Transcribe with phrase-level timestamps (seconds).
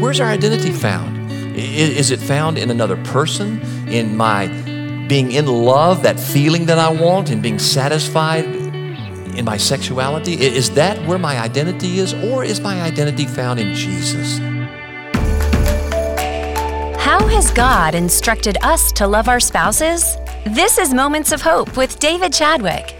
[0.00, 1.30] where's our identity found?
[1.56, 4.46] Is it found in another person, in my
[5.08, 10.34] being in love, that feeling that I want, and being satisfied in my sexuality?
[10.34, 14.38] Is that where my identity is, or is my identity found in Jesus?
[16.98, 20.16] How has God instructed us to love our spouses?
[20.44, 22.95] This is Moments of Hope with David Chadwick.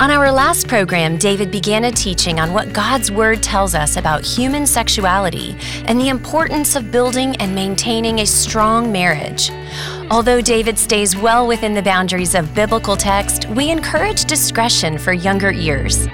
[0.00, 4.24] On our last program, David began a teaching on what God's Word tells us about
[4.24, 5.56] human sexuality
[5.86, 9.50] and the importance of building and maintaining a strong marriage.
[10.10, 15.50] Although David stays well within the boundaries of biblical text, we encourage discretion for younger
[15.50, 16.06] ears.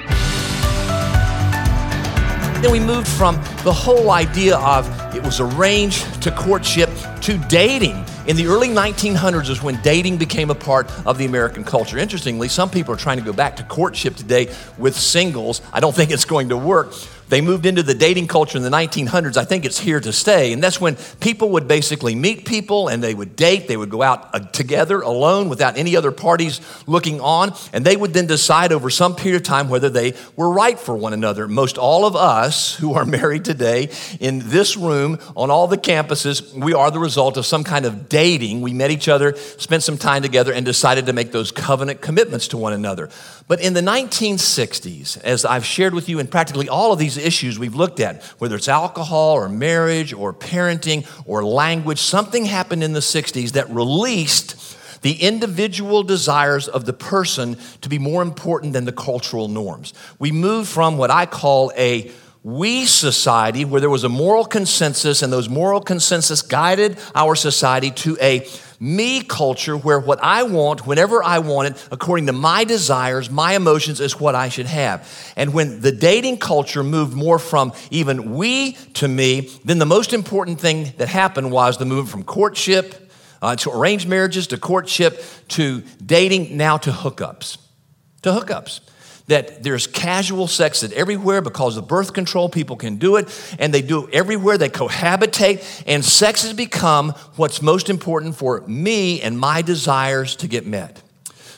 [2.62, 6.90] Then we moved from the whole idea of it was arranged to courtship
[7.22, 8.04] to dating.
[8.24, 11.98] In the early 1900s is when dating became a part of the American culture.
[11.98, 15.60] Interestingly, some people are trying to go back to courtship today with singles.
[15.72, 16.92] I don't think it's going to work.
[17.32, 19.38] They moved into the dating culture in the 1900s.
[19.38, 20.52] I think it's here to stay.
[20.52, 23.68] And that's when people would basically meet people and they would date.
[23.68, 27.54] They would go out uh, together alone without any other parties looking on.
[27.72, 30.94] And they would then decide over some period of time whether they were right for
[30.94, 31.48] one another.
[31.48, 33.88] Most all of us who are married today
[34.20, 38.10] in this room, on all the campuses, we are the result of some kind of
[38.10, 38.60] dating.
[38.60, 42.48] We met each other, spent some time together, and decided to make those covenant commitments
[42.48, 43.08] to one another.
[43.48, 47.58] But in the 1960s, as I've shared with you in practically all of these issues
[47.58, 52.92] we've looked at, whether it's alcohol or marriage or parenting or language, something happened in
[52.92, 58.84] the 60s that released the individual desires of the person to be more important than
[58.84, 59.92] the cultural norms.
[60.18, 62.10] We moved from what I call a
[62.44, 67.92] we society where there was a moral consensus and those moral consensus guided our society
[67.92, 68.48] to a
[68.82, 73.54] me culture where what I want, whenever I want it, according to my desires, my
[73.54, 75.08] emotions, is what I should have.
[75.36, 80.12] And when the dating culture moved more from even we to me, then the most
[80.12, 85.22] important thing that happened was the move from courtship uh, to arranged marriages to courtship
[85.48, 87.58] to dating, now to hookups.
[88.22, 88.80] To hookups
[89.26, 93.72] that there's casual sex that everywhere because of birth control people can do it and
[93.72, 99.20] they do it everywhere they cohabitate and sex has become what's most important for me
[99.20, 101.02] and my desires to get met.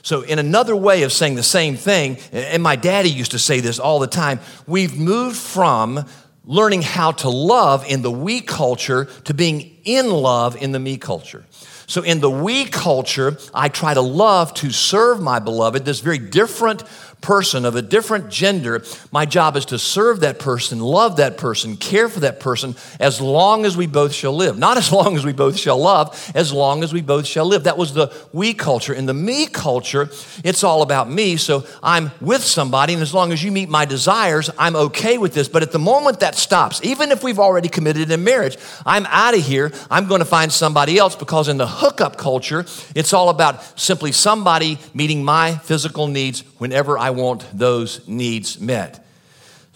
[0.02, 3.60] So in another way of saying the same thing and my daddy used to say
[3.60, 6.04] this all the time we've moved from
[6.44, 10.96] learning how to love in the we culture to being in love in the me
[10.96, 11.44] culture.
[11.86, 16.18] So, in the we culture, I try to love to serve my beloved, this very
[16.18, 16.82] different
[17.24, 21.76] person of a different gender, my job is to serve that person, love that person,
[21.76, 24.58] care for that person as long as we both shall live.
[24.58, 27.64] Not as long as we both shall love, as long as we both shall live.
[27.64, 28.92] That was the we culture.
[28.92, 30.10] In the me culture,
[30.44, 31.36] it's all about me.
[31.38, 35.32] So I'm with somebody, and as long as you meet my desires, I'm okay with
[35.32, 35.48] this.
[35.48, 39.34] But at the moment that stops, even if we've already committed in marriage, I'm out
[39.34, 39.72] of here.
[39.90, 44.12] I'm going to find somebody else because in the hookup culture, it's all about simply
[44.12, 49.04] somebody meeting my physical needs whenever I want those needs met.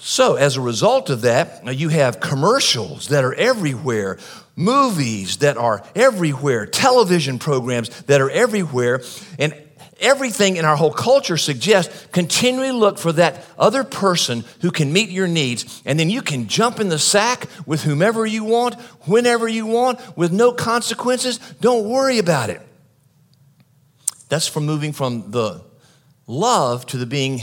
[0.00, 4.18] So, as a result of that, you have commercials that are everywhere,
[4.54, 9.02] movies that are everywhere, television programs that are everywhere,
[9.40, 9.54] and
[9.98, 15.10] everything in our whole culture suggests continually look for that other person who can meet
[15.10, 19.48] your needs, and then you can jump in the sack with whomever you want, whenever
[19.48, 21.38] you want, with no consequences.
[21.60, 22.60] Don't worry about it.
[24.28, 25.67] That's from moving from the
[26.28, 27.40] love to the being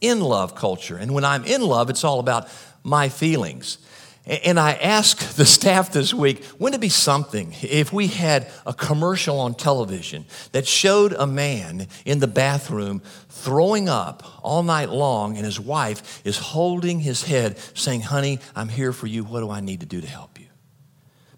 [0.00, 0.96] in love culture.
[0.96, 2.48] And when I'm in love, it's all about
[2.82, 3.78] my feelings.
[4.26, 8.74] And I asked the staff this week, wouldn't it be something if we had a
[8.74, 15.36] commercial on television that showed a man in the bathroom throwing up all night long
[15.36, 19.24] and his wife is holding his head saying, Honey, I'm here for you.
[19.24, 20.46] What do I need to do to help you?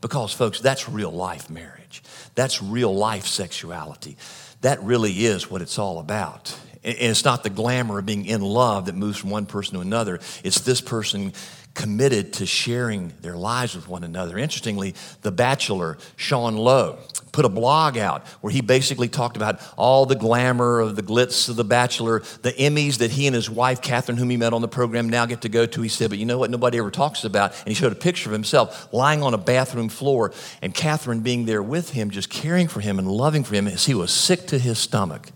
[0.00, 2.02] Because, folks, that's real life marriage.
[2.34, 4.16] That's real life sexuality.
[4.62, 6.58] That really is what it's all about.
[6.82, 9.80] And it's not the glamour of being in love that moves from one person to
[9.80, 10.18] another.
[10.42, 11.32] It's this person
[11.74, 14.36] committed to sharing their lives with one another.
[14.36, 16.98] Interestingly, The Bachelor, Sean Lowe,
[17.32, 21.48] put a blog out where he basically talked about all the glamour of the glitz
[21.48, 24.62] of The Bachelor, the Emmys that he and his wife, Catherine, whom he met on
[24.62, 25.82] the program, now get to go to.
[25.82, 27.56] He said, but you know what nobody ever talks about?
[27.60, 31.44] And he showed a picture of himself lying on a bathroom floor and Catherine being
[31.44, 34.48] there with him, just caring for him and loving for him as he was sick
[34.48, 35.30] to his stomach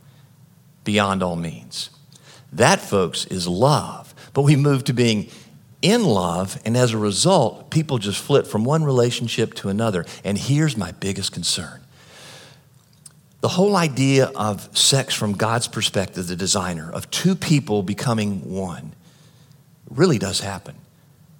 [0.85, 1.91] beyond all means.
[2.53, 4.15] That, folks, is love.
[4.33, 5.29] But we move to being
[5.83, 10.07] in love, and as a result, people just flip from one relationship to another.
[10.25, 11.81] And here's my biggest concern
[13.45, 18.95] the whole idea of sex from God's perspective, the designer, of two people becoming one,
[19.91, 20.75] really does happen.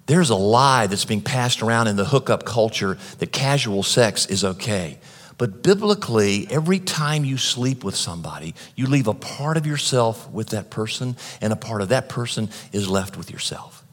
[0.05, 4.43] There's a lie that's being passed around in the hookup culture that casual sex is
[4.43, 4.99] okay.
[5.37, 10.49] But biblically, every time you sleep with somebody, you leave a part of yourself with
[10.49, 13.83] that person, and a part of that person is left with yourself.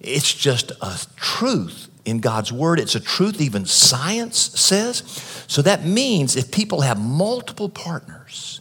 [0.00, 2.80] It's just a truth in God's word.
[2.80, 5.04] It's a truth even science says.
[5.46, 8.60] So that means if people have multiple partners,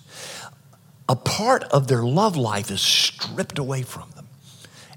[1.07, 4.27] a part of their love life is stripped away from them,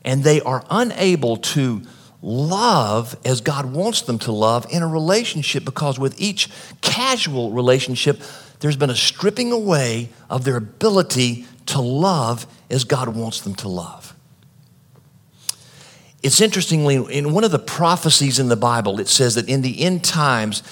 [0.04, 1.82] and they are unable to
[2.22, 6.48] love as God wants them to love in a relationship because with each
[6.80, 8.20] casual relationship,
[8.60, 13.68] there's been a stripping away of their ability to love as God wants them to
[13.68, 14.14] love.
[16.22, 19.82] It's interestingly, in one of the prophecies in the Bible, it says that in the
[19.82, 20.62] end times,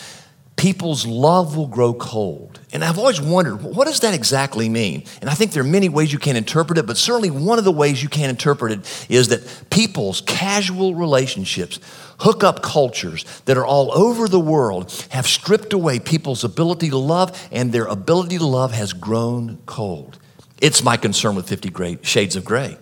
[0.61, 2.61] people's love will grow cold.
[2.71, 5.05] And I've always wondered, what does that exactly mean?
[5.23, 7.65] And I think there are many ways you can interpret it, but certainly one of
[7.65, 11.81] the ways you can interpret it is that people's casual relationships,
[12.19, 17.49] hookup cultures that are all over the world have stripped away people's ability to love,
[17.51, 20.19] and their ability to love has grown cold.
[20.61, 22.77] It's my concern with 50 Shades of Grey.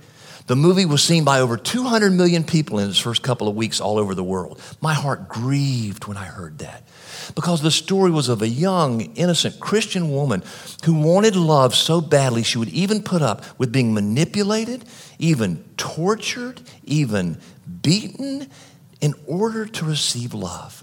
[0.49, 3.83] The movie was seen by over 200 million people in its first couple of weeks
[3.83, 4.59] all over the world.
[4.81, 6.89] My heart grieved when I heard that
[7.35, 10.43] because the story was of a young, innocent Christian woman
[10.87, 14.87] who wanted love so badly she would even put up with being manipulated,
[15.19, 17.37] even tortured, even
[17.83, 18.49] beaten
[19.03, 20.83] in order to receive love.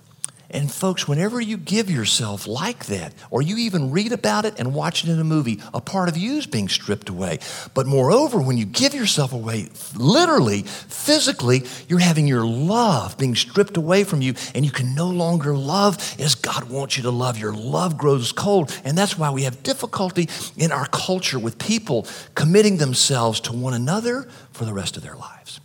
[0.55, 4.73] And folks, whenever you give yourself like that, or you even read about it and
[4.73, 7.39] watch it in a movie, a part of you is being stripped away.
[7.73, 9.67] But moreover, when you give yourself away,
[9.97, 15.09] literally, physically, you're having your love being stripped away from you, and you can no
[15.09, 17.37] longer love as God wants you to love.
[17.37, 18.73] Your love grows cold.
[18.85, 23.73] And that's why we have difficulty in our culture with people committing themselves to one
[23.73, 25.59] another for the rest of their lives.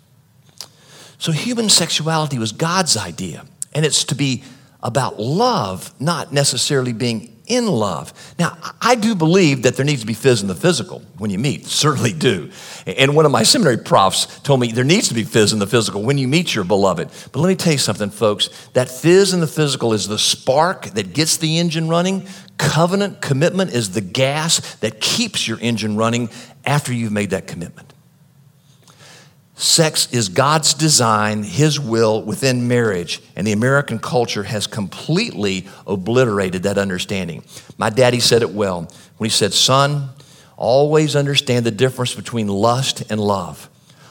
[1.19, 4.43] So, human sexuality was God's idea, and it's to be
[4.83, 8.13] about love, not necessarily being in love.
[8.39, 11.39] Now, I do believe that there needs to be phys in the physical when you
[11.39, 12.51] meet, certainly do.
[12.87, 15.67] And one of my seminary profs told me there needs to be phys in the
[15.67, 17.09] physical when you meet your beloved.
[17.33, 18.49] But let me tell you something, folks.
[18.75, 22.29] That phys in the physical is the spark that gets the engine running.
[22.57, 26.31] Covenant commitment is the gas that keeps your engine running
[26.65, 27.93] after you've made that commitment.
[29.61, 36.63] Sex is God's design, His will within marriage, and the American culture has completely obliterated
[36.63, 37.45] that understanding.
[37.77, 40.09] My daddy said it well when he said, Son,
[40.57, 43.69] always understand the difference between lust and love.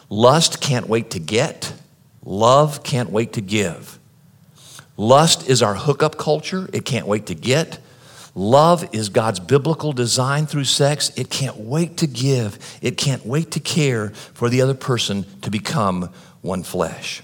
[0.07, 1.73] Lust can't wait to get,
[2.23, 3.97] love can't wait to give.
[4.97, 7.79] Lust is our hookup culture, it can't wait to get.
[8.39, 11.11] Love is God's biblical design through sex.
[11.17, 15.51] It can't wait to give, it can't wait to care for the other person to
[15.51, 16.09] become
[16.39, 17.21] one flesh.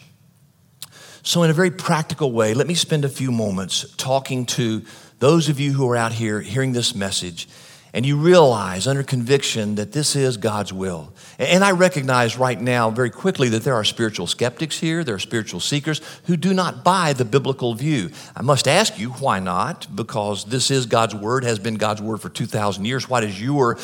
[1.23, 4.83] So, in a very practical way, let me spend a few moments talking to
[5.19, 7.47] those of you who are out here hearing this message
[7.95, 11.13] and you realize under conviction that this is God's will.
[11.39, 15.19] And I recognize right now very quickly that there are spiritual skeptics here, there are
[15.19, 18.09] spiritual seekers who do not buy the biblical view.
[18.35, 19.87] I must ask you, why not?
[19.95, 23.07] Because this is God's word, has been God's word for 2,000 years.
[23.07, 23.77] Why does your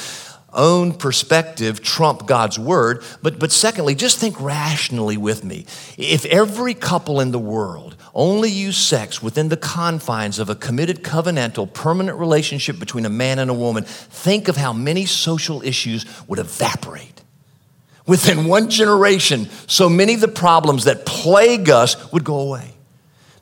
[0.54, 3.04] own perspective trump God's word.
[3.22, 5.66] But, but secondly, just think rationally with me.
[5.98, 11.04] If every couple in the world only used sex within the confines of a committed,
[11.04, 16.06] covenantal, permanent relationship between a man and a woman, think of how many social issues
[16.28, 17.22] would evaporate.
[18.06, 22.74] Within one generation, so many of the problems that plague us would go away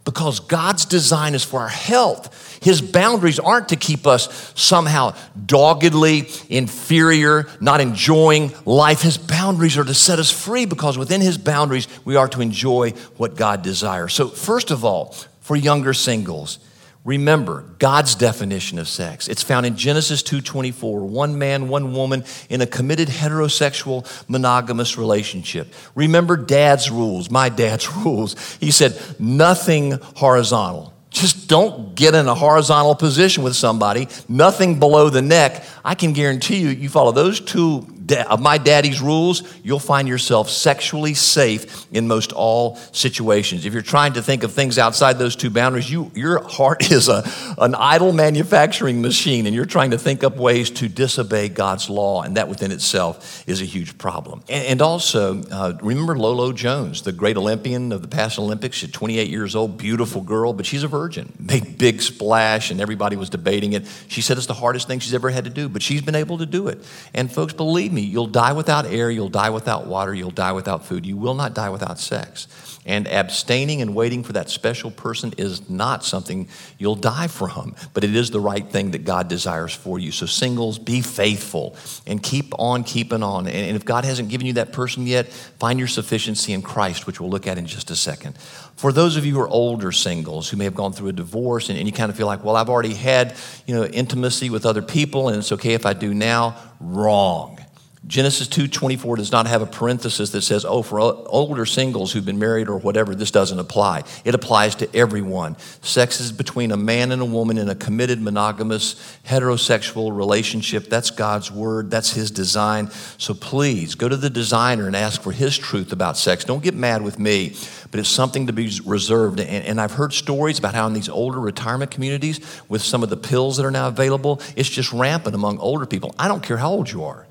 [0.05, 2.48] because God's design is for our health.
[2.61, 9.01] His boundaries aren't to keep us somehow doggedly inferior, not enjoying life.
[9.01, 12.91] His boundaries are to set us free because within His boundaries, we are to enjoy
[13.17, 14.13] what God desires.
[14.13, 16.59] So, first of all, for younger singles,
[17.05, 19.29] Remember God's definition of sex.
[19.29, 25.73] It's found in Genesis 2:24, one man, one woman in a committed heterosexual monogamous relationship.
[25.95, 28.35] Remember dad's rules, my dad's rules.
[28.59, 30.93] He said nothing horizontal.
[31.09, 35.65] Just don't get in a horizontal position with somebody, nothing below the neck.
[35.83, 40.49] I can guarantee you, you follow those two of my daddy's rules, you'll find yourself
[40.49, 43.65] sexually safe in most all situations.
[43.65, 47.09] If you're trying to think of things outside those two boundaries, you, your heart is
[47.09, 47.23] a,
[47.57, 52.21] an idol manufacturing machine, and you're trying to think up ways to disobey God's law,
[52.21, 54.43] and that within itself is a huge problem.
[54.49, 58.77] And, and also, uh, remember Lolo Jones, the great Olympian of the past Olympics?
[58.77, 61.33] She's 28 years old, beautiful girl, but she's a virgin.
[61.39, 63.85] Made big splash, and everybody was debating it.
[64.07, 66.37] She said it's the hardest thing she's ever had to do, but she's been able
[66.39, 66.83] to do it.
[67.13, 70.51] And folks, believe me, me, you'll die without air, you'll die without water, you'll die
[70.51, 71.05] without food.
[71.05, 72.47] You will not die without sex.
[72.85, 78.03] And abstaining and waiting for that special person is not something you'll die from, but
[78.03, 80.11] it is the right thing that God desires for you.
[80.11, 81.75] So, singles, be faithful
[82.07, 83.47] and keep on keeping on.
[83.47, 87.19] And if God hasn't given you that person yet, find your sufficiency in Christ, which
[87.19, 88.37] we'll look at in just a second.
[88.75, 91.69] For those of you who are older singles who may have gone through a divorce
[91.69, 93.35] and, and you kind of feel like, well, I've already had
[93.67, 97.58] you know, intimacy with other people and it's okay if I do now, wrong.
[98.07, 102.39] Genesis 2:24 does not have a parenthesis that says, "Oh, for older singles who've been
[102.39, 105.57] married or whatever, this doesn't apply." It applies to everyone.
[105.81, 108.95] Sex is between a man and a woman in a committed monogamous
[109.27, 110.89] heterosexual relationship.
[110.89, 111.91] That's God's word.
[111.91, 112.89] That's his design.
[113.17, 116.45] So please go to the designer and ask for his truth about sex.
[116.45, 117.53] Don't get mad with me,
[117.91, 119.41] but it's something to be reserved.
[119.41, 122.39] And, and I've heard stories about how in these older retirement communities
[122.69, 126.15] with some of the pills that are now available, it's just rampant among older people.
[126.17, 127.27] I don't care how old you are.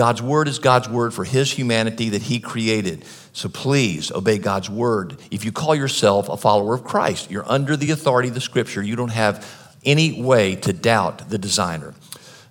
[0.00, 3.04] God's word is God's word for his humanity that he created.
[3.34, 5.18] So please obey God's word.
[5.30, 8.82] If you call yourself a follower of Christ, you're under the authority of the scripture.
[8.82, 9.46] You don't have
[9.84, 11.92] any way to doubt the designer.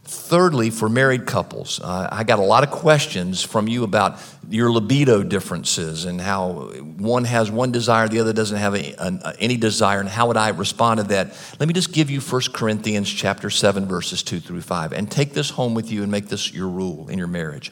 [0.09, 4.71] Thirdly, for married couples, uh, I got a lot of questions from you about your
[4.71, 9.55] libido differences and how one has one desire, the other doesn't have a, a, any
[9.55, 11.37] desire, and how would I respond to that?
[11.59, 15.33] Let me just give you 1 Corinthians chapter 7, verses 2 through 5, and take
[15.33, 17.71] this home with you and make this your rule in your marriage.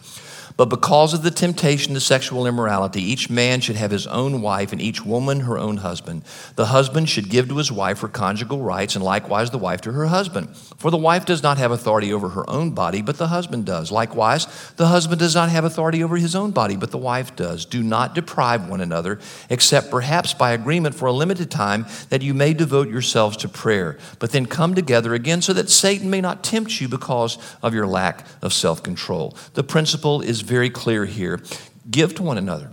[0.57, 4.71] But because of the temptation to sexual immorality, each man should have his own wife
[4.71, 6.23] and each woman her own husband.
[6.55, 9.91] The husband should give to his wife her conjugal rights, and likewise the wife to
[9.91, 10.49] her husband.
[10.77, 13.91] For the wife does not have authority over her own body, but the husband does.
[13.91, 17.65] Likewise, the husband does not have authority over his own body, but the wife does.
[17.65, 19.19] Do not deprive one another,
[19.49, 23.97] except perhaps by agreement for a limited time, that you may devote yourselves to prayer.
[24.19, 27.87] But then come together again so that Satan may not tempt you because of your
[27.87, 29.35] lack of self control.
[29.55, 31.41] The principle is very clear here.
[31.89, 32.71] Give to one another.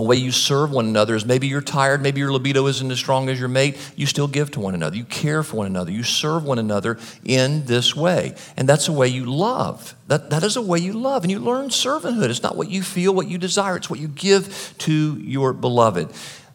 [0.00, 2.96] A way you serve one another is maybe you're tired, maybe your libido isn't as
[2.96, 3.76] strong as your mate.
[3.96, 4.96] You still give to one another.
[4.96, 5.92] You care for one another.
[5.92, 8.34] You serve one another in this way.
[8.56, 9.94] And that's a way you love.
[10.06, 11.22] That, that is a way you love.
[11.22, 12.30] And you learn servanthood.
[12.30, 16.08] It's not what you feel, what you desire, it's what you give to your beloved.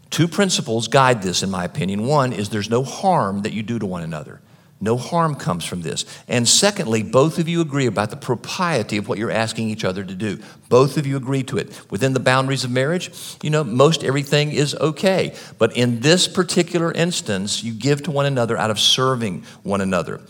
[0.10, 2.08] Two principles guide this, in my opinion.
[2.08, 4.42] One is there's no harm that you do to one another.
[4.86, 6.06] No harm comes from this.
[6.27, 10.04] And secondly, both of you agree about the propriety of what you're asking each other
[10.04, 10.38] to do.
[10.70, 11.82] Both of you agree to it.
[11.89, 13.10] Within the boundaries of marriage,
[13.42, 15.34] you know, most everything is okay.
[15.58, 20.22] But in this particular instance, you give to one another out of serving one another.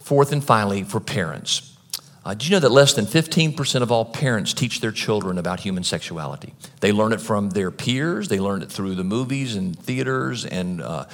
[0.00, 1.74] Fourth and finally, for parents.
[2.26, 5.60] Uh, do you know that less than 15% of all parents teach their children about
[5.60, 6.52] human sexuality?
[6.80, 10.82] They learn it from their peers, they learn it through the movies and theaters and
[10.82, 11.06] uh,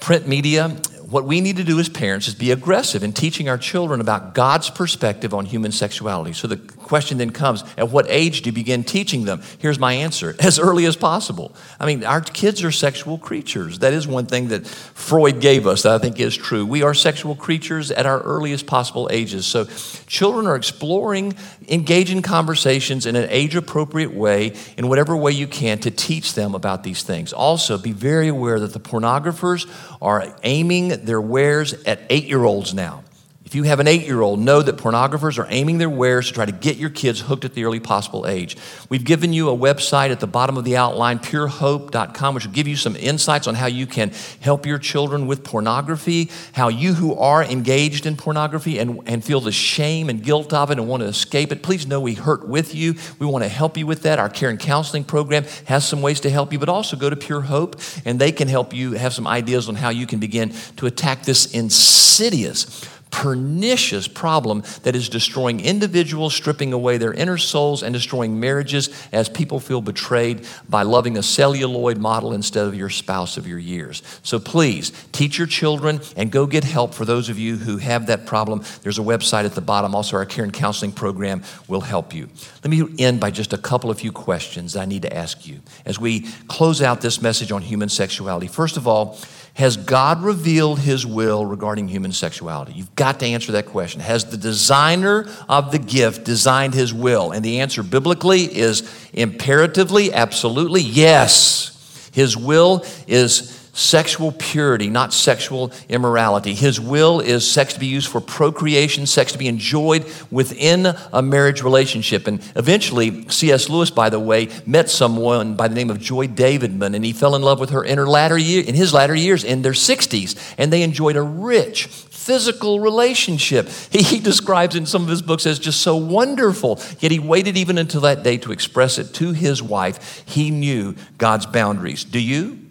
[0.00, 0.76] print media
[1.10, 4.34] what we need to do as parents is be aggressive in teaching our children about
[4.34, 6.34] God's perspective on human sexuality.
[6.34, 9.42] So the question then comes at what age do you begin teaching them?
[9.58, 11.54] Here's my answer as early as possible.
[11.78, 13.80] I mean, our kids are sexual creatures.
[13.80, 16.64] That is one thing that Freud gave us that I think is true.
[16.64, 19.46] We are sexual creatures at our earliest possible ages.
[19.46, 19.66] So
[20.06, 21.34] children are exploring,
[21.68, 26.54] engaging conversations in an age appropriate way, in whatever way you can, to teach them
[26.54, 27.32] about these things.
[27.32, 29.68] Also, be very aware that the pornographers
[30.00, 33.04] are aiming their wares at eight year olds now.
[33.48, 36.34] If you have an eight year old, know that pornographers are aiming their wares to
[36.34, 38.58] try to get your kids hooked at the early possible age.
[38.90, 42.68] We've given you a website at the bottom of the outline, purehope.com, which will give
[42.68, 47.14] you some insights on how you can help your children with pornography, how you who
[47.14, 51.02] are engaged in pornography and, and feel the shame and guilt of it and want
[51.02, 52.96] to escape it, please know we hurt with you.
[53.18, 54.18] We want to help you with that.
[54.18, 57.16] Our care and counseling program has some ways to help you, but also go to
[57.16, 60.52] Pure Hope and they can help you have some ideas on how you can begin
[60.76, 67.82] to attack this insidious pernicious problem that is destroying individuals, stripping away their inner souls,
[67.82, 72.90] and destroying marriages as people feel betrayed by loving a celluloid model instead of your
[72.90, 74.02] spouse of your years.
[74.22, 78.06] So please teach your children and go get help for those of you who have
[78.06, 78.62] that problem.
[78.82, 79.94] There's a website at the bottom.
[79.94, 82.28] Also, our care and counseling program will help you.
[82.62, 85.60] Let me end by just a couple of few questions I need to ask you
[85.84, 88.46] as we close out this message on human sexuality.
[88.46, 89.18] First of all,
[89.58, 92.74] has God revealed his will regarding human sexuality?
[92.74, 94.00] You've got to answer that question.
[94.00, 97.32] Has the designer of the gift designed his will?
[97.32, 102.08] And the answer biblically is imperatively, absolutely, yes.
[102.12, 106.52] His will is sexual purity, not sexual immorality.
[106.52, 111.22] His will is sex to be used for procreation, sex to be enjoyed within a
[111.22, 112.26] marriage relationship.
[112.26, 113.68] And eventually, C.S.
[113.68, 117.36] Lewis, by the way, met someone by the name of Joy Davidman, and he fell
[117.36, 120.54] in love with her in her latter year, in his latter years, in their 60s,
[120.58, 123.68] and they enjoyed a rich, physical relationship.
[123.90, 126.80] He, he describes in some of his books as just so wonderful.
[126.98, 130.24] Yet he waited even until that day to express it to his wife.
[130.26, 132.02] He knew God's boundaries.
[132.02, 132.67] Do you?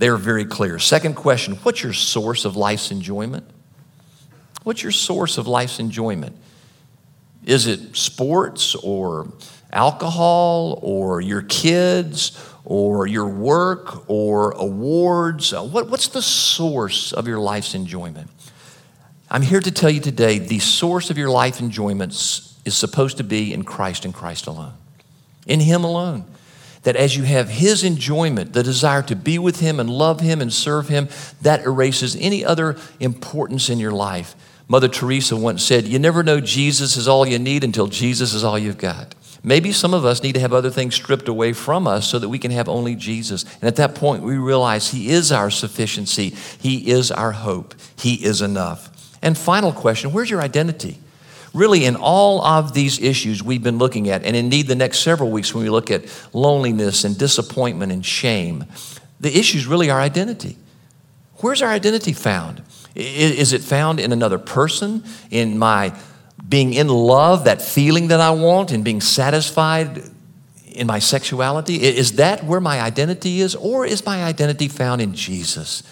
[0.00, 0.78] They're very clear.
[0.78, 3.44] Second question What's your source of life's enjoyment?
[4.62, 6.36] What's your source of life's enjoyment?
[7.44, 9.30] Is it sports or
[9.70, 12.32] alcohol or your kids
[12.64, 15.52] or your work or awards?
[15.52, 18.30] Uh, what, what's the source of your life's enjoyment?
[19.30, 23.24] I'm here to tell you today the source of your life enjoyment is supposed to
[23.24, 24.74] be in Christ and Christ alone,
[25.46, 26.24] in Him alone.
[26.82, 30.40] That as you have His enjoyment, the desire to be with Him and love Him
[30.40, 31.08] and serve Him,
[31.42, 34.34] that erases any other importance in your life.
[34.66, 38.44] Mother Teresa once said, You never know Jesus is all you need until Jesus is
[38.44, 39.14] all you've got.
[39.42, 42.28] Maybe some of us need to have other things stripped away from us so that
[42.28, 43.44] we can have only Jesus.
[43.54, 48.24] And at that point, we realize He is our sufficiency, He is our hope, He
[48.24, 49.16] is enough.
[49.22, 50.98] And final question where's your identity?
[51.52, 55.30] Really, in all of these issues we've been looking at, and indeed the next several
[55.30, 58.64] weeks when we look at loneliness and disappointment and shame,
[59.18, 60.56] the issue is really our identity.
[61.38, 62.62] Where's our identity found?
[62.94, 65.92] Is it found in another person, in my
[66.48, 70.02] being in love, that feeling that I want, and being satisfied
[70.66, 71.82] in my sexuality?
[71.82, 73.54] Is that where my identity is?
[73.54, 75.82] Or is my identity found in Jesus?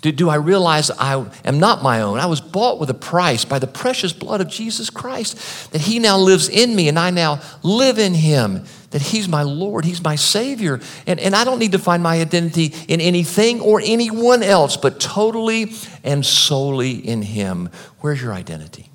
[0.00, 2.20] Do, do I realize I am not my own?
[2.20, 5.98] I was bought with a price by the precious blood of Jesus Christ, that He
[5.98, 10.02] now lives in me and I now live in Him, that He's my Lord, He's
[10.02, 10.80] my Savior.
[11.06, 15.00] And, and I don't need to find my identity in anything or anyone else, but
[15.00, 15.72] totally
[16.04, 17.68] and solely in Him.
[18.00, 18.90] Where's your identity?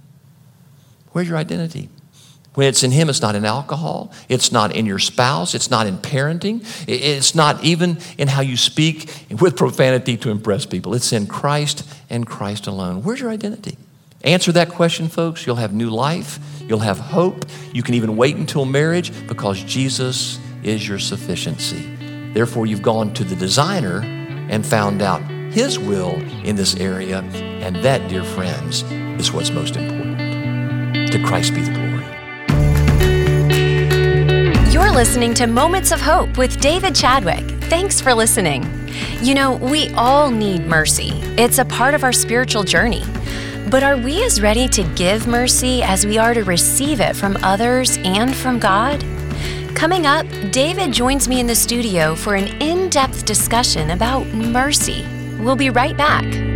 [1.11, 1.89] Where's your identity?
[2.55, 4.11] When it's in Him, it's not in alcohol.
[4.29, 5.55] It's not in your spouse.
[5.55, 6.63] It's not in parenting.
[6.87, 10.93] It's not even in how you speak with profanity to impress people.
[10.93, 13.03] It's in Christ and Christ alone.
[13.03, 13.77] Where's your identity?
[14.23, 15.45] Answer that question, folks.
[15.45, 16.39] You'll have new life.
[16.61, 17.45] You'll have hope.
[17.73, 21.89] You can even wait until marriage because Jesus is your sufficiency.
[22.33, 24.01] Therefore, you've gone to the designer
[24.49, 26.13] and found out His will
[26.45, 27.19] in this area.
[27.19, 28.83] And that, dear friends,
[29.19, 31.11] is what's most important.
[31.11, 31.92] To Christ be the glory.
[34.73, 37.47] You're listening to Moments of Hope with David Chadwick.
[37.65, 38.65] Thanks for listening.
[39.21, 43.03] You know, we all need mercy, it's a part of our spiritual journey.
[43.69, 47.37] But are we as ready to give mercy as we are to receive it from
[47.43, 48.99] others and from God?
[49.75, 55.05] Coming up, David joins me in the studio for an in depth discussion about mercy.
[55.37, 56.52] We'll be right back.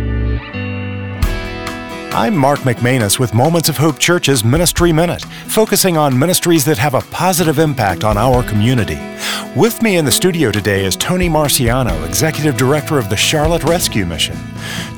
[2.12, 6.94] I'm Mark McManus with Moments of Hope Church's Ministry Minute, focusing on ministries that have
[6.94, 8.98] a positive impact on our community.
[9.54, 14.06] With me in the studio today is Tony Marciano, Executive Director of the Charlotte Rescue
[14.06, 14.36] Mission.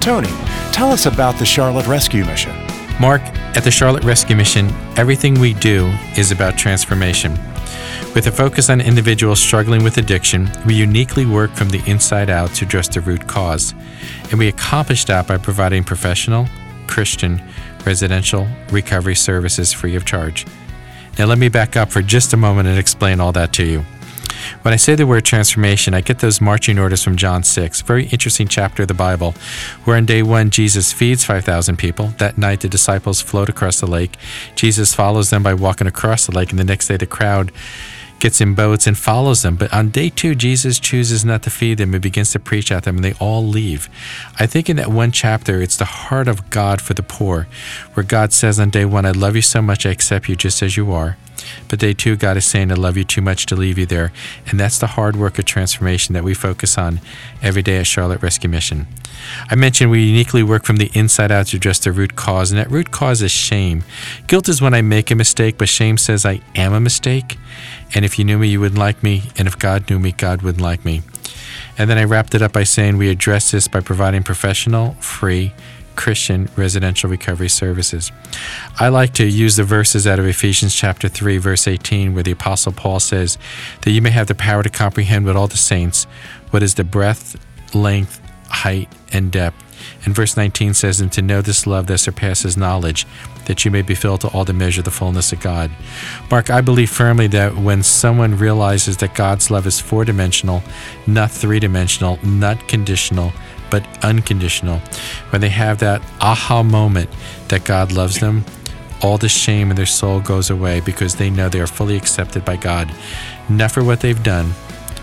[0.01, 0.31] Tony,
[0.73, 2.57] tell us about the Charlotte Rescue Mission.
[3.01, 3.23] Mark,
[3.57, 7.33] at the Charlotte Rescue Mission, everything we do is about transformation.
[8.15, 12.55] With a focus on individuals struggling with addiction, we uniquely work from the inside out
[12.55, 13.75] to address the root cause.
[14.31, 16.47] And we accomplish that by providing professional,
[16.91, 17.41] Christian
[17.87, 20.47] residential recovery services free of charge.
[21.19, 23.85] Now, let me back up for just a moment and explain all that to you.
[24.63, 28.07] When I say the word transformation, I get those marching orders from John 6, very
[28.07, 29.35] interesting chapter of the Bible,
[29.85, 32.09] where on day one, Jesus feeds 5,000 people.
[32.19, 34.17] That night, the disciples float across the lake.
[34.55, 37.53] Jesus follows them by walking across the lake, and the next day, the crowd
[38.21, 39.57] gets in boats and follows them.
[39.57, 42.85] But on day two, Jesus chooses not to feed them and begins to preach at
[42.85, 43.89] them, and they all leave.
[44.39, 47.49] I think in that one chapter, it's the heart of God for the poor,
[47.95, 50.63] where God says on day one, I love you so much, I accept you just
[50.63, 51.17] as you are.
[51.69, 54.13] But they too, God is saying, I love you too much to leave you there.
[54.47, 57.01] And that's the hard work of transformation that we focus on
[57.43, 58.87] every day at Charlotte Rescue Mission.
[59.51, 62.59] I mentioned we uniquely work from the inside out to address the root cause, and
[62.59, 63.85] that root cause is shame.
[64.27, 67.39] Guilt is when I make a mistake, but shame says I am a mistake.
[67.95, 69.25] And if you knew me, you wouldn't like me.
[69.37, 71.03] And if God knew me, God wouldn't like me.
[71.77, 75.53] And then I wrapped it up by saying we address this by providing professional, free,
[75.97, 78.11] Christian residential recovery services.
[78.79, 82.31] I like to use the verses out of Ephesians chapter 3 verse 18 where the
[82.31, 83.39] apostle Paul says
[83.83, 86.05] that you may have the power to comprehend with all the saints
[86.51, 87.37] what is the breadth,
[87.75, 89.65] length, height, and depth.
[90.05, 93.07] And verse 19 says, And to know this love that surpasses knowledge,
[93.47, 95.71] that you may be filled to all the measure of the fullness of God.
[96.31, 100.63] Mark, I believe firmly that when someone realizes that God's love is four dimensional,
[101.07, 103.33] not three dimensional, not conditional,
[103.71, 104.79] but unconditional,
[105.31, 107.11] when they have that aha moment
[107.49, 108.45] that God loves them,
[109.03, 112.45] all the shame in their soul goes away because they know they are fully accepted
[112.45, 112.93] by God,
[113.49, 114.53] not for what they've done,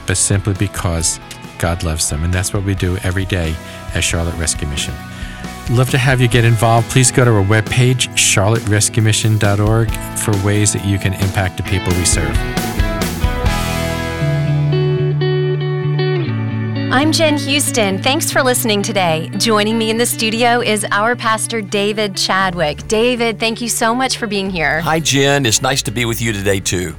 [0.06, 1.20] but simply because
[1.58, 2.24] God loves them.
[2.24, 3.56] And that's what we do every day
[3.94, 4.94] at Charlotte Rescue Mission.
[5.72, 6.90] Love to have you get involved.
[6.90, 12.06] Please go to our webpage, charlotterescuemission.org, for ways that you can impact the people we
[12.06, 12.67] serve.
[16.90, 18.02] I'm Jen Houston.
[18.02, 19.30] Thanks for listening today.
[19.38, 22.88] Joining me in the studio is our pastor, David Chadwick.
[22.88, 24.80] David, thank you so much for being here.
[24.80, 25.46] Hi, Jen.
[25.46, 26.96] It's nice to be with you today, too.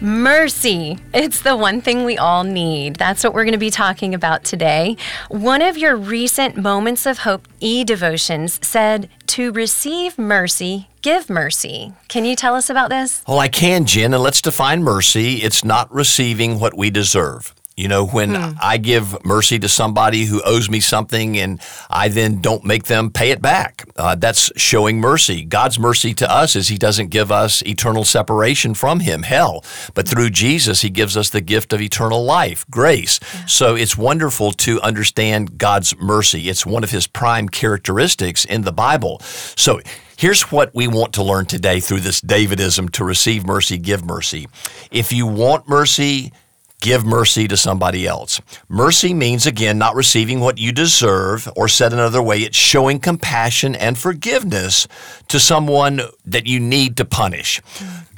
[0.00, 0.98] Mercy.
[1.12, 2.96] It's the one thing we all need.
[2.96, 4.96] That's what we're going to be talking about today.
[5.28, 11.92] One of your recent Moments of Hope e devotions said, To receive mercy, give mercy.
[12.08, 13.22] Can you tell us about this?
[13.28, 15.42] Well, I can, Jen, and let's define mercy.
[15.42, 17.54] It's not receiving what we deserve.
[17.78, 18.58] You know, when hmm.
[18.60, 23.12] I give mercy to somebody who owes me something and I then don't make them
[23.12, 25.44] pay it back, uh, that's showing mercy.
[25.44, 29.64] God's mercy to us is He doesn't give us eternal separation from Him, hell,
[29.94, 33.20] but through Jesus, He gives us the gift of eternal life, grace.
[33.22, 33.46] Yeah.
[33.46, 36.48] So it's wonderful to understand God's mercy.
[36.48, 39.20] It's one of His prime characteristics in the Bible.
[39.20, 39.80] So
[40.16, 44.48] Here's what we want to learn today through this Davidism to receive mercy, give mercy.
[44.90, 46.32] If you want mercy,
[46.80, 48.40] give mercy to somebody else.
[48.68, 53.74] Mercy means, again, not receiving what you deserve, or said another way, it's showing compassion
[53.74, 54.86] and forgiveness
[55.28, 57.60] to someone that you need to punish.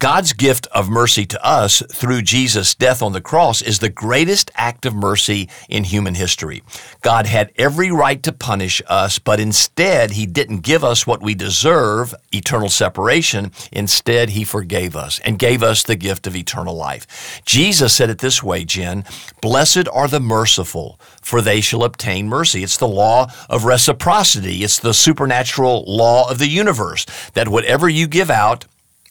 [0.01, 4.51] God's gift of mercy to us through Jesus' death on the cross is the greatest
[4.55, 6.63] act of mercy in human history.
[7.03, 11.35] God had every right to punish us, but instead, He didn't give us what we
[11.35, 13.53] deserve, eternal separation.
[13.73, 17.43] Instead, He forgave us and gave us the gift of eternal life.
[17.45, 19.05] Jesus said it this way, Jen
[19.41, 22.63] Blessed are the merciful, for they shall obtain mercy.
[22.63, 28.07] It's the law of reciprocity, it's the supernatural law of the universe that whatever you
[28.07, 28.67] give out,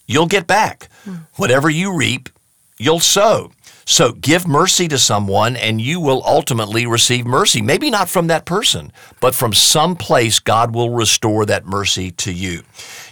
[0.05, 0.89] you'll get back.
[1.35, 2.29] Whatever you reap,
[2.77, 3.51] you'll sow.
[3.85, 7.59] So give mercy to someone and you will ultimately receive mercy.
[7.59, 12.31] Maybe not from that person, but from some place God will restore that mercy to
[12.31, 12.61] you.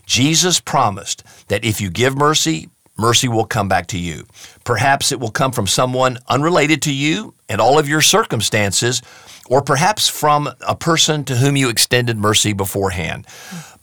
[0.06, 4.26] Jesus promised that if you give mercy, mercy will come back to you.
[4.64, 9.02] Perhaps it will come from someone unrelated to you and all of your circumstances,
[9.50, 13.26] or perhaps from a person to whom you extended mercy beforehand.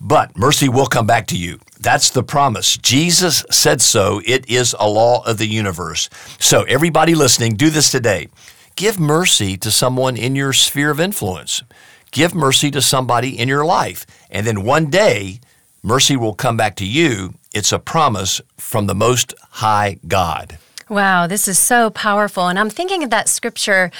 [0.00, 1.58] But mercy will come back to you.
[1.80, 2.76] That's the promise.
[2.76, 4.20] Jesus said so.
[4.26, 6.10] It is a law of the universe.
[6.38, 8.28] So, everybody listening, do this today.
[8.76, 11.62] Give mercy to someone in your sphere of influence.
[12.10, 14.06] Give mercy to somebody in your life.
[14.30, 15.40] And then one day,
[15.82, 17.34] mercy will come back to you.
[17.54, 20.58] It's a promise from the Most High God.
[20.90, 22.48] Wow, this is so powerful.
[22.48, 23.92] And I'm thinking of that scripture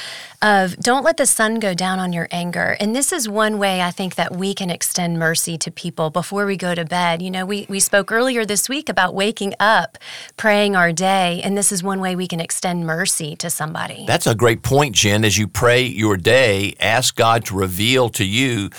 [0.42, 2.76] of don't let the sun go down on your anger.
[2.80, 6.46] And this is one way I think that we can extend mercy to people before
[6.46, 7.22] we go to bed.
[7.22, 9.98] You know, we, we spoke earlier this week about waking up,
[10.36, 14.04] praying our day, and this is one way we can extend mercy to somebody.
[14.06, 15.24] That's a great point, Jen.
[15.24, 18.70] As you pray your day, ask God to reveal to you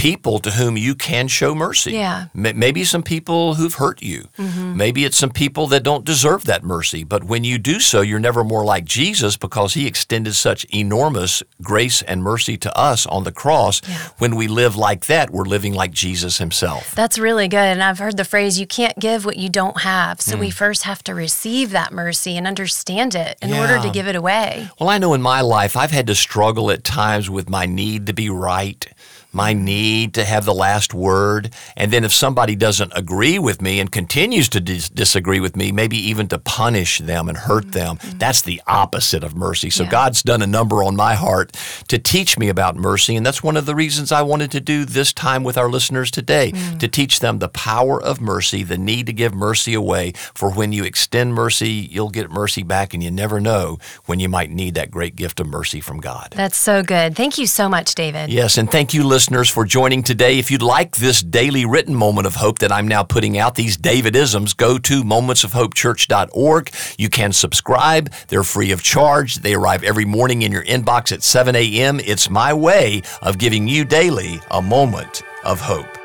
[0.00, 1.92] people to whom you can show mercy.
[1.92, 2.28] Yeah.
[2.32, 4.28] Maybe some people who've hurt you.
[4.38, 4.74] Mm-hmm.
[4.74, 7.04] Maybe it's some people that don't deserve that mercy.
[7.04, 11.42] But when you do so, you're never more like Jesus because he extended such enormous
[11.60, 13.82] grace and mercy to us on the cross.
[13.86, 13.98] Yeah.
[14.16, 16.94] When we live like that, we're living like Jesus himself.
[16.94, 17.58] That's really good.
[17.58, 20.22] And I've heard the phrase, you can't give what you don't have.
[20.22, 20.40] So mm.
[20.40, 23.60] we first have to receive that mercy and understand it in yeah.
[23.60, 24.70] order to give it away.
[24.80, 28.06] Well, I know in my life, I've had to struggle at times with my need
[28.06, 28.86] to be right
[29.32, 31.52] my need to have the last word.
[31.76, 35.70] And then if somebody doesn't agree with me and continues to dis- disagree with me,
[35.72, 37.70] maybe even to punish them and hurt mm-hmm.
[37.70, 38.18] them, mm-hmm.
[38.18, 39.70] that's the opposite of mercy.
[39.70, 39.90] So yeah.
[39.90, 41.52] God's done a number on my heart
[41.88, 43.14] to teach me about mercy.
[43.16, 46.10] And that's one of the reasons I wanted to do this time with our listeners
[46.10, 46.78] today mm.
[46.80, 50.12] to teach them the power of mercy, the need to give mercy away.
[50.34, 54.28] For when you extend mercy, you'll get mercy back, and you never know when you
[54.28, 56.32] might need that great gift of mercy from God.
[56.36, 57.14] That's so good.
[57.14, 58.30] Thank you so much, David.
[58.30, 60.38] Yes, and thank you, listeners listeners for joining today.
[60.38, 63.76] If you'd like this daily written moment of hope that I'm now putting out, these
[63.76, 66.70] Davidisms, go to momentsofhopechurch.org.
[66.96, 68.10] You can subscribe.
[68.28, 69.34] They're free of charge.
[69.34, 72.00] They arrive every morning in your inbox at 7 a.m.
[72.00, 75.99] It's my way of giving you daily a moment of hope.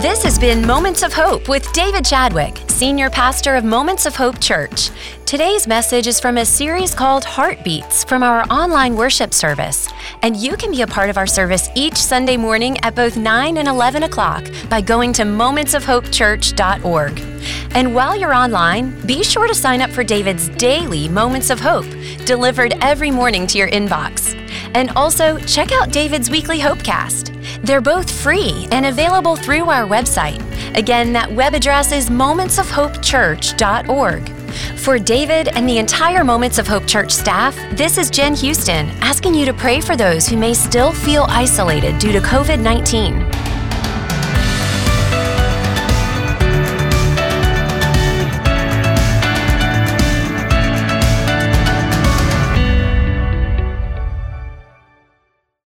[0.00, 4.40] This has been Moments of Hope with David Chadwick, Senior Pastor of Moments of Hope
[4.40, 4.88] Church.
[5.26, 9.90] Today's message is from a series called Heartbeats from our online worship service.
[10.22, 13.58] And you can be a part of our service each Sunday morning at both 9
[13.58, 17.20] and 11 o'clock by going to momentsofhopechurch.org.
[17.74, 21.84] And while you're online, be sure to sign up for David's daily Moments of Hope,
[22.24, 24.34] delivered every morning to your inbox.
[24.74, 27.39] And also, check out David's weekly Hopecast.
[27.62, 30.42] They're both free and available through our website.
[30.76, 34.28] Again, that web address is momentsofhopechurch.org.
[34.78, 39.34] For David and the entire Moments of Hope Church staff, this is Jen Houston asking
[39.34, 43.39] you to pray for those who may still feel isolated due to COVID 19.